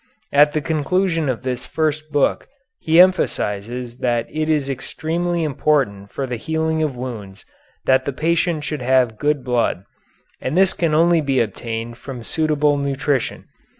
At 0.33 0.53
the 0.53 0.61
conclusion 0.61 1.29
of 1.29 1.43
this 1.43 1.63
first 1.67 2.11
book 2.11 2.47
he 2.79 2.99
emphasizes 2.99 3.97
that 3.97 4.25
it 4.31 4.49
is 4.49 4.67
extremely 4.67 5.43
important 5.43 6.09
for 6.11 6.25
the 6.25 6.37
healing 6.37 6.81
of 6.81 6.95
wounds 6.97 7.45
that 7.85 8.05
the 8.05 8.11
patient 8.11 8.63
should 8.63 8.81
have 8.81 9.19
good 9.19 9.43
blood, 9.43 9.83
and 10.41 10.57
this 10.57 10.73
can 10.73 10.95
only 10.95 11.21
be 11.21 11.39
obtained 11.39 11.99
from 11.99 12.23
suitable 12.23 12.77
nutrition. 12.77 13.45